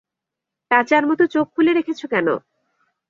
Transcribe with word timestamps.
পেঁচার 0.71 1.03
মতো 1.07 1.23
চোখ 1.27 1.45
খুলে 1.53 1.71
রেখেছ 1.73 2.01
কেনো। 2.05 2.35